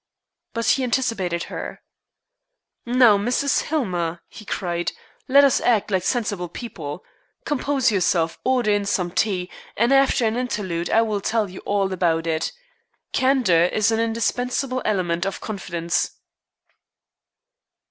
[0.55, 1.83] But he anticipated her.
[2.87, 3.61] "Now, Mrs.
[3.65, 4.93] Hillmer," he cried,
[5.27, 7.05] "let us act like sensible people.
[7.45, 11.93] Compose yourself, order in some tea, and after an interlude I will tell you all
[11.93, 12.51] about it.
[13.13, 16.09] Candor is an indispensable element of confidence."